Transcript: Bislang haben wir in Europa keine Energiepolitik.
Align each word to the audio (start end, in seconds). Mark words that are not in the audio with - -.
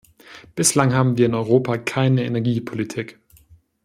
Bislang 0.55 0.95
haben 0.95 1.19
wir 1.19 1.27
in 1.27 1.35
Europa 1.35 1.77
keine 1.77 2.23
Energiepolitik. 2.25 3.19